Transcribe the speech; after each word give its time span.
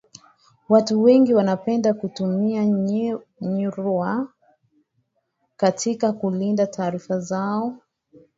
watu 0.69 1.03
wengi 1.03 1.33
wanapenda 1.33 1.93
kutumia 1.93 2.65
nywira 3.41 4.27
katika 5.57 6.13
kulinda 6.13 6.67
taarifa 6.67 7.19
zao 7.19 7.77